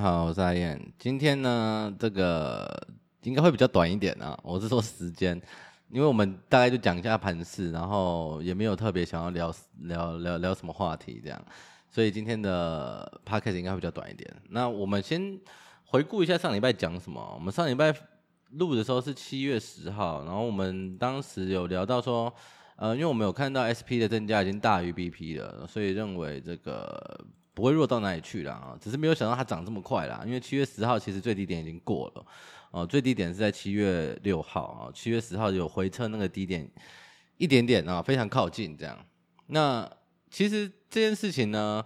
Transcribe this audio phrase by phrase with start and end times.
[0.00, 0.80] 好，我是阿燕。
[0.98, 2.66] 今天呢，这个
[3.24, 4.38] 应该会比较短一点啊。
[4.42, 5.38] 我是说时间，
[5.90, 11.38] 因为我们大概就讲一下盘势，然后也没有特别想要聊聊聊聊什么话题这样，
[11.90, 14.34] 所以今天的 podcast 应该会比较短一点。
[14.48, 15.38] 那我们先
[15.84, 17.20] 回顾一下上礼拜讲什么。
[17.34, 17.94] 我们上礼拜
[18.52, 22.32] 录的时候是七月十号，然后我们当时有聊到说，
[22.76, 27.22] 呃，因为我们有看到 SP 的增加已经大于 BP 了，所以认为这个。
[27.60, 30.22] 不会弱到哪里去了啊，只是没有想到它涨这么快啦。
[30.24, 32.26] 因为七月十号其实最低点已经过了，
[32.70, 36.66] 哦，最低点是在七月六号啊，七月十号有回测那个低点
[37.36, 38.98] 一点点啊，非常靠近这样。
[39.48, 39.86] 那
[40.30, 41.84] 其实这件事情呢，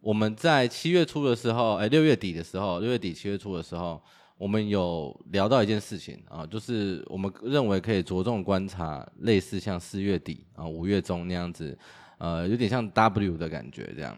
[0.00, 4.02] 我们在七月初的时候，哎，六月底的时候，六月底七月初的时候，
[4.36, 11.78] 我们有聊到一件事情啊，就是我们认为可以着重观察类似像四月底啊、五月中那样子，
[12.18, 14.14] 呃，有点像 W 的感觉这样。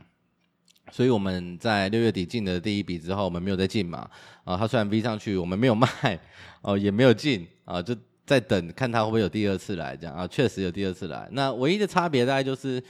[0.91, 4.09] 所以我们在六月底进的第一笔之后，我们没有再进嘛？
[4.45, 5.89] 啊，它虽然 V 上去，我们没有卖，
[6.63, 10.27] 哦，也没有进啊，就在等看它会不会有第二次来这样啊。
[10.27, 12.83] 确实有第二次来，那唯一的差别大概就是，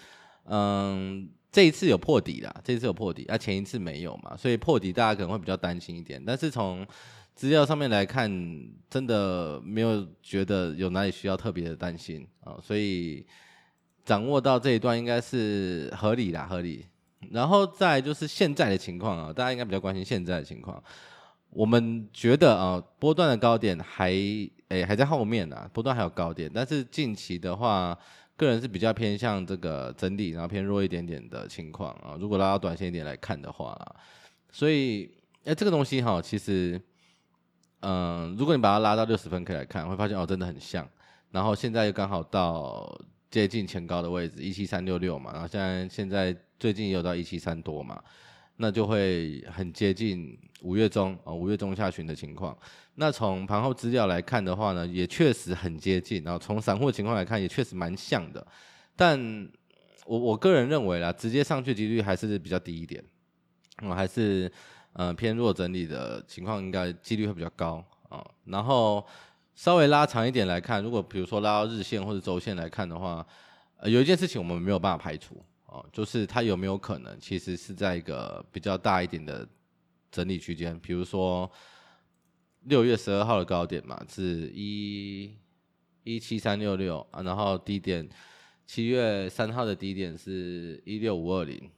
[0.44, 6.22] 嗯，这一次有破底啦，这一次有破底，啊，前一次没有嘛，所以破底大家可能会比较担心一点。
[6.24, 6.86] 但是从
[7.34, 8.30] 资料上面来看，
[8.90, 13.24] 真的没有觉得有哪里需要特别的担心啊，所以
[14.04, 16.84] 掌握到这一段应该是合理啦，合理。
[17.30, 20.82] 然后再就是现在的情况啊，大家应该比较关心现在的情况。
[21.50, 24.12] 我们觉得啊，波段的高点还
[24.68, 27.96] 诶还在后面呢，波段还有高点，但是近期的话，
[28.36, 32.16] 个人是比较偏向这个整理，然后偏弱一点点的情况啊。
[32.20, 33.76] 如果拉到短线一点来看的话，
[34.52, 35.10] 所以
[35.44, 36.80] 诶这个东西哈，其实
[37.80, 40.86] 嗯，如果你把它拉到六十分 K 来看，会发现哦，真的很像。
[41.30, 42.98] 然后现在又刚好到
[43.30, 46.36] 接近前高的位置一七三六六嘛，然后现在现在。
[46.60, 48.02] 最近有到一七三多嘛，
[48.56, 52.58] 那就会很接近五月中啊，五月中下旬的情况。
[52.96, 56.20] 那从盘后资料来看的话呢，也确实很接近。
[56.24, 58.44] 然后从散户情况来看，也确实蛮像的。
[58.96, 59.48] 但
[60.04, 63.00] 我我个人认为啦，直接上去几率还是比较低一点。
[63.84, 64.50] 我还是
[64.94, 68.20] 呃偏弱整理的情况，应该几率会比较高啊。
[68.46, 69.06] 然后
[69.58, 73.26] 稍微拉长一点来看，如果比如说拉到日线或者周线来看的话，
[73.78, 75.44] 呃，有一件事情我们没有办法排除。
[75.66, 79.46] 哦，就是它有没有可能，其实是在一个比较大一点的
[80.12, 81.50] 整理区间，比如说
[82.66, 85.36] 六月十二号的高点嘛，是一
[86.04, 88.08] 一七三六六啊，然后低点
[88.64, 91.68] 七月三号的低点是一六五二零，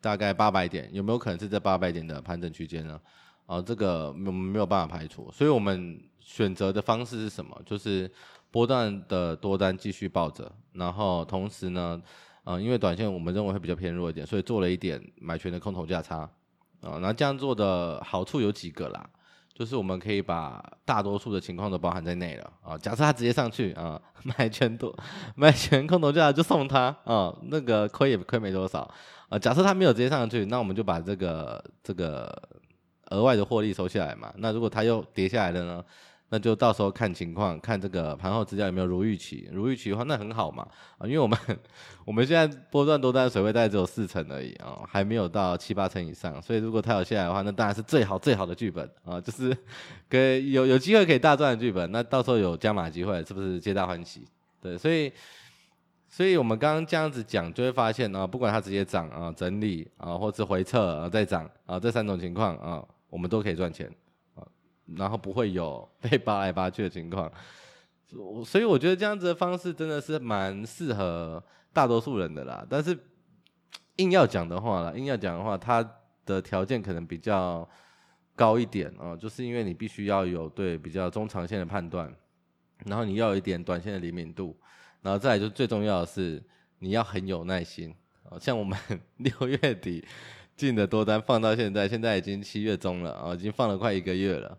[0.00, 3.00] 大概八百点，有没有可能是这八百点的盘整区间呢？
[3.46, 7.60] 哦，这个我们没有办法排除，所以我们选择的方式是什么？
[7.64, 8.10] 就是
[8.50, 12.00] 波段的多单继续抱着，然后同时呢。
[12.46, 16.18] 啊、因为短线我们认为会比较偏弱一点，所以做了一点买权的空头价差
[16.80, 16.96] 啊。
[17.02, 19.04] 那、这样做的好处有几个啦，
[19.52, 22.78] 就是我们可以把大多数的情况都包含在内了啊。
[22.78, 24.96] 假设它直接上去啊，买权多
[25.34, 28.88] 买权空头价就送它啊，那个亏也亏没多少
[29.28, 29.36] 啊。
[29.36, 32.32] 假设它没有直接上去，那我们就把这个这个
[33.10, 34.32] 额外的获利收下来嘛。
[34.38, 35.84] 那如果它又跌下来了呢？
[36.28, 39.48] 那就到时候看情况，看这个盘后资料有没有如预期。
[39.52, 40.66] 如预期的话，那很好嘛
[40.98, 41.38] 啊，因为我们
[42.04, 46.42] 我们现在波段多单水位大概只有四成而已啊，还没有到七八成以上。
[46.42, 49.56] 所以如果它有下来的话，那当然是最好最好的剧本啊，就是
[50.10, 51.92] 给有有机会可以大赚的剧本。
[51.92, 54.26] 那到时候有加码机会，是不是皆大欢喜？
[54.60, 55.12] 对，所以
[56.08, 62.84] 所以我们刚刚这样子讲，就会发现啊，不管它直接涨啊、整理啊，或者回撤啊再涨啊，这三种情况啊，
[63.16, 63.90] 我们都可以赚钱。
[64.94, 67.28] 然后不会有 被扒来扒去的情况，
[68.44, 72.64] 所以我觉得这样子的方式真的是蛮适合大多数人的啦。
[72.70, 72.96] 但是
[73.96, 75.84] 硬要讲的话啦，硬要讲的话，它
[76.24, 77.68] 的条件可能比较
[78.36, 82.14] 高一点啊，就是因为你必须要有对比较中长线的判断，
[82.84, 84.56] 然后你要有一点短线的灵敏度，
[85.02, 86.40] 然后再来就最重要的是
[86.78, 87.92] 你要很有耐心
[88.30, 88.38] 啊。
[88.38, 88.78] 像我们
[89.18, 90.06] 六月底
[90.56, 94.56] 进的多单放到现在，现在已经七月中了啊，已经放了快一个月了。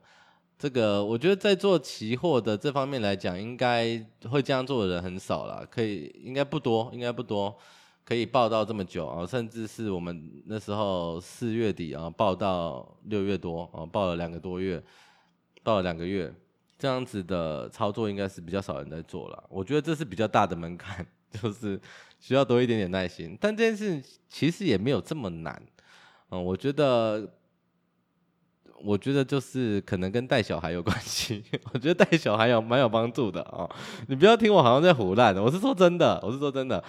[0.60, 7.56] 这个我觉得在做期货的这方面来讲，应该会这样做的人很少啦，可以应该不多，应该不多，
[8.04, 14.82] 可以报到这么久啊，甚至是我们那时候四月底啊，报到六月多啊，报了两个多月，
[15.62, 16.34] 报了两个月，
[16.80, 19.44] 这样子的操作应该是比较少人在做了。
[19.50, 21.80] 我觉得这是比较大的门槛， 就是
[22.20, 23.38] 需要多一点点耐心。
[23.40, 25.62] 但这件事其实也没有这么难，
[26.30, 27.30] 嗯，我觉得。
[28.84, 31.44] 我觉得就是可能跟带小孩有关系，
[31.74, 33.70] 我觉得带小孩有蛮有帮助的啊、哦。
[34.08, 36.82] 你不要听我好像在唬烂，我是说真的，我是说真的。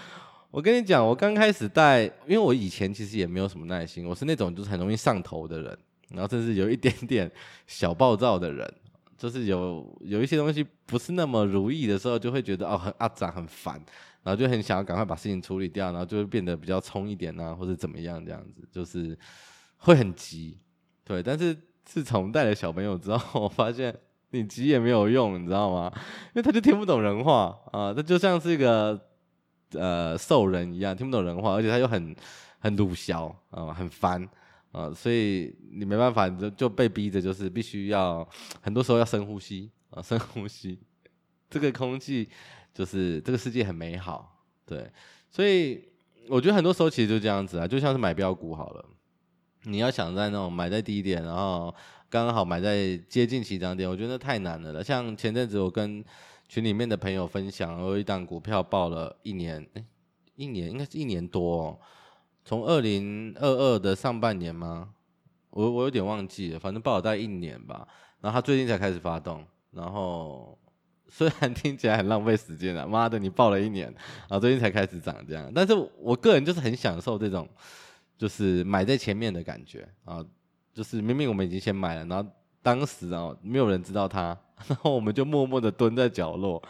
[0.51, 5.79] 我跟你讲，我刚开始带，因为我以前其实也没有什么耐心，我是那种就是很容易上头的人
[6.11, 7.29] 然后甚至有一点点
[7.67, 8.71] 小暴躁的人，
[9.17, 13.83] 就是有有一些东西不是那么如意的时候，就会觉得哦很阿杂很烦，
[14.29, 19.19] 然后就很想要赶快把事情处理掉，然后就会变得比较冲一点呐、啊，或者怎么样这样子，就是
[19.79, 20.59] 会很急。
[21.03, 23.99] 对，但是自从带了小朋友之后，我发现
[24.33, 25.91] 你急也没有用，你知道吗？
[25.95, 29.01] 因为他就听不懂人话啊，他就像是一个
[29.73, 32.15] 呃兽人一样，听不懂人话，而且他又很
[32.59, 34.29] 很鲁小啊，很烦
[34.73, 38.29] 啊，所以你没办法，你就就被逼着，就是必须要
[38.61, 40.79] 很多时候要深呼吸啊，深呼吸。
[41.51, 42.29] 这个空气
[42.79, 44.89] 就是这个世界很美好，对，
[45.29, 45.83] 所以
[46.29, 48.85] 我觉得很多时候其实就这样子啊，就像是买标股好了。
[49.65, 51.75] 你要想在那种买在低点，然后
[52.09, 54.85] 刚刚好买在接近起涨点，我觉得那太难了了。
[54.85, 56.05] 像前阵子我跟
[56.47, 59.69] 群里面的朋友分享，我有一档股票报了一年，
[60.37, 61.79] 一年应该是一年多哦，
[62.45, 64.91] 从二零二二的上半年吗？
[65.51, 67.89] 我我有点忘记了，反正报了大概一年吧。
[68.21, 70.57] 然后他最近才开始发动，然后
[71.09, 73.87] 虽然听起来很浪费时间啊，妈的，你报了一年，
[74.29, 77.49] 然后最近才开始涨这样，但是我个人就是很享受这种。
[78.19, 80.19] 就是买在前面的感觉啊，
[80.75, 82.29] 就是明明我们已经先买了，然后
[82.61, 86.61] 当时啊没有人知道它， 然后我们就默默的蹲在角落，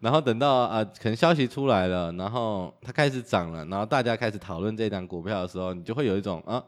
[0.00, 6.64] 然后等到啊可能消息出来了，然后它开始涨了，然后大家开始讨论这张股票的时候，你就会有一种啊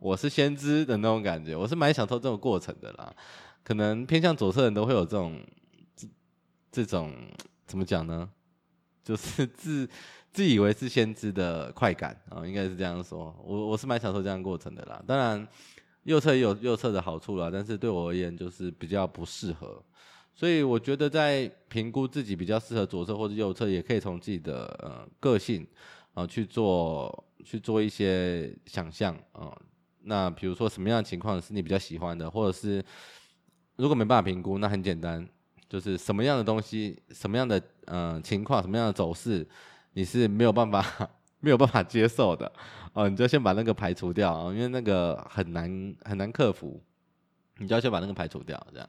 [0.00, 3.14] 我是先知的那种感觉，我是蛮享受这种过程的啦。
[3.62, 5.40] 可能偏向左侧人都会有这种
[6.84, 7.12] 这种
[7.66, 8.28] 怎么讲呢？
[9.02, 9.88] 就是 自。
[10.32, 13.34] 自以为是先知的快感啊、应该是这样说。
[13.42, 15.02] 我我是蛮享受这样过程的啦。
[15.06, 15.48] 当然，
[16.02, 19.82] 右侧也有右侧的好处啦，但是对我而言就是比较不适合。
[20.34, 25.66] 所以我觉得在评估自己比较适合左侧或者右侧，也可以从自己的呃个性
[26.12, 29.56] 啊、去做去做一些想象啊、
[30.02, 32.84] 那比如说什么样的情况是你比较喜欢的，或者是
[33.76, 35.26] 如果没办法评估，那很简单，
[35.68, 39.46] 就是什么样的东西、什么样的嗯、情况、什么样的走势。
[39.92, 40.84] 你是没有办法
[41.40, 42.50] 没有办法接受的
[42.92, 46.82] 哦，你就先把那个排除掉，因为那个很难很难克服，
[47.58, 48.88] 你就要先把那个排除掉，这样。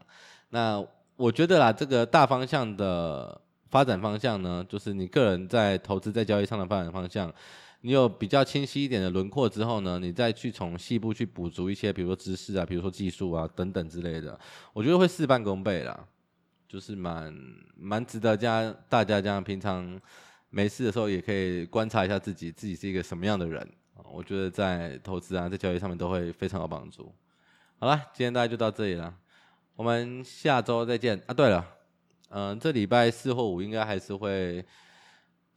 [0.49, 0.85] 那
[1.15, 3.39] 我觉得啦，这个大方向的
[3.69, 7.33] 发展方向呢，就是你个人在投资在交易上的发展方向，
[7.81, 14.37] 你有比较清晰一点的轮廓之后呢，你再去从细部去补足一些，比如说知识啊，比如说技术啊等等之类的，
[14.73, 16.05] 我觉得会事半功倍啦，
[16.67, 17.33] 就是蛮
[17.75, 19.99] 蛮值得加大家这样平常。
[20.49, 23.69] 没事的时候也可以观察一下自己，自己是一个什么样的人。
[24.09, 27.13] 我觉得在投资啊，在交易上面都会非常有帮助。
[27.77, 29.13] 好了，今天大家就到这里了，
[29.75, 31.33] 我们下周再见啊！
[31.33, 31.63] 对了，
[32.29, 34.65] 嗯、呃，这礼拜四或五应该还是会，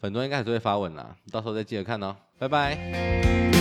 [0.01, 3.60] 很多应该还是会发文啦，到时候再记得看哦，拜拜。